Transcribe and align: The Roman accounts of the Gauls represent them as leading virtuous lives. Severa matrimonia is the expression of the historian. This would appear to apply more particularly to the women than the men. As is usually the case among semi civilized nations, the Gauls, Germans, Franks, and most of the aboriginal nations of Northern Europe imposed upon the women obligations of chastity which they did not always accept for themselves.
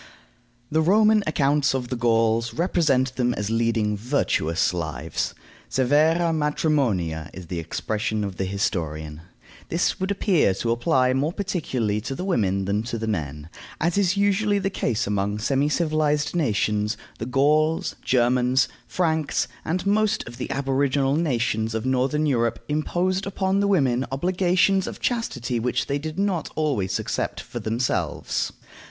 The 0.71 0.81
Roman 0.81 1.23
accounts 1.27 1.75
of 1.75 1.89
the 1.89 1.95
Gauls 1.95 2.55
represent 2.55 3.17
them 3.17 3.35
as 3.35 3.51
leading 3.51 3.95
virtuous 3.95 4.73
lives. 4.73 5.35
Severa 5.69 6.33
matrimonia 6.33 7.29
is 7.35 7.45
the 7.45 7.59
expression 7.59 8.23
of 8.23 8.37
the 8.37 8.45
historian. 8.45 9.21
This 9.69 9.99
would 9.99 10.09
appear 10.09 10.55
to 10.55 10.71
apply 10.71 11.13
more 11.13 11.31
particularly 11.31 12.01
to 12.01 12.15
the 12.15 12.25
women 12.25 12.65
than 12.65 12.81
the 12.81 13.05
men. 13.05 13.47
As 13.79 13.95
is 13.95 14.17
usually 14.17 14.57
the 14.57 14.71
case 14.71 15.05
among 15.05 15.37
semi 15.37 15.69
civilized 15.69 16.35
nations, 16.35 16.97
the 17.19 17.27
Gauls, 17.27 17.95
Germans, 18.01 18.67
Franks, 18.87 19.47
and 19.63 19.85
most 19.85 20.27
of 20.27 20.37
the 20.39 20.49
aboriginal 20.49 21.15
nations 21.15 21.75
of 21.75 21.85
Northern 21.85 22.25
Europe 22.25 22.57
imposed 22.67 23.27
upon 23.27 23.59
the 23.59 23.67
women 23.67 24.07
obligations 24.11 24.87
of 24.87 24.99
chastity 24.99 25.59
which 25.59 25.85
they 25.85 25.99
did 25.99 26.17
not 26.17 26.49
always 26.55 26.97
accept 26.97 27.39
for 27.39 27.59
themselves. 27.59 28.51